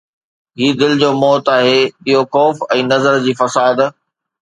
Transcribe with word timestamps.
هي 0.57 0.67
دل 0.81 0.91
جو 1.01 1.09
موت 1.23 1.45
آهي، 1.57 1.79
اهو 2.09 2.21
خوف 2.33 2.67
۽ 2.79 2.79
نظر 2.91 3.23
جي 3.29 3.33
فساد 3.43 3.87